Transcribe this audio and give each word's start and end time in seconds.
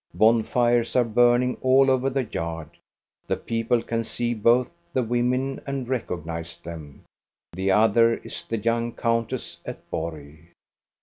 Bonfires 0.15 0.95
are 0.95 1.03
burning 1.03 1.57
all 1.61 1.91
over 1.91 2.09
the 2.09 2.23
yard. 2.23 2.69
The 3.27 3.37
people 3.37 3.83
can 3.83 4.03
see 4.03 4.33
both 4.33 4.67
the 4.93 5.03
women 5.03 5.61
and 5.67 5.87
recognize 5.87 6.57
them. 6.57 7.03
The 7.53 7.69
other 7.69 8.15
is 8.15 8.43
the 8.43 8.57
young 8.57 8.93
countess 8.93 9.61
at 9.63 9.87
Borg. 9.91 10.39